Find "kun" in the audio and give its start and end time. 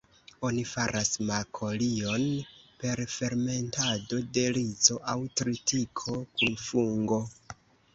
6.37-6.63